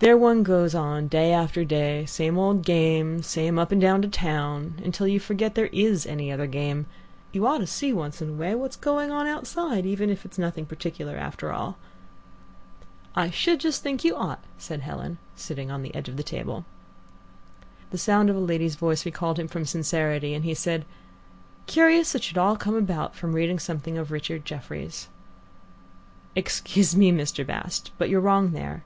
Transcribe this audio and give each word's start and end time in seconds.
There 0.00 0.16
one 0.18 0.42
goes 0.42 0.74
on 0.74 1.06
day 1.06 1.30
after 1.32 1.64
day, 1.64 2.04
same 2.04 2.36
old 2.36 2.64
game, 2.64 3.22
same 3.22 3.60
up 3.60 3.70
and 3.70 3.80
down 3.80 4.02
to 4.02 4.08
town, 4.08 4.80
until 4.84 5.06
you 5.06 5.20
forget 5.20 5.54
there 5.54 5.70
is 5.72 6.04
any 6.04 6.32
other 6.32 6.48
game. 6.48 6.86
You 7.30 7.46
ought 7.46 7.58
to 7.58 7.68
see 7.68 7.92
once 7.92 8.20
in 8.20 8.30
a 8.30 8.32
way 8.32 8.56
what's 8.56 8.74
going 8.74 9.12
on 9.12 9.28
outside, 9.28 9.86
if 9.86 10.00
it's 10.24 10.36
only 10.36 10.46
nothing 10.48 10.66
particular 10.66 11.16
after 11.16 11.52
all." 11.52 11.78
"I 13.14 13.30
should 13.30 13.60
just 13.60 13.84
think 13.84 14.02
you 14.02 14.16
ought," 14.16 14.42
said 14.58 14.80
Helen, 14.80 15.18
sitting 15.36 15.70
on 15.70 15.82
the 15.82 15.94
edge 15.94 16.08
of 16.08 16.16
the 16.16 16.24
table. 16.24 16.64
The 17.90 17.98
sound 17.98 18.28
of 18.30 18.34
a 18.34 18.40
lady's 18.40 18.74
voice 18.74 19.06
recalled 19.06 19.38
him 19.38 19.46
from 19.46 19.64
sincerity, 19.64 20.34
and 20.34 20.44
he 20.44 20.54
said: 20.54 20.84
"Curious 21.68 22.16
it 22.16 22.24
should 22.24 22.36
all 22.36 22.56
come 22.56 22.74
about 22.74 23.14
from 23.14 23.32
reading 23.32 23.60
something 23.60 23.96
of 23.96 24.10
Richard 24.10 24.44
Jefferies." 24.44 25.06
"Excuse 26.34 26.96
me, 26.96 27.12
Mr. 27.12 27.46
Bast, 27.46 27.92
but 27.96 28.08
you're 28.08 28.20
wrong 28.20 28.50
there. 28.50 28.82